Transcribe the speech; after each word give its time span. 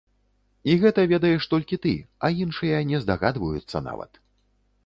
І 0.71 0.77
гэта 0.83 1.03
ведаеш 1.11 1.43
толькі 1.51 1.79
ты, 1.85 1.91
а 2.25 2.31
іншыя 2.47 2.83
не 2.93 3.03
здагадваюцца 3.05 3.77
нават. 3.91 4.11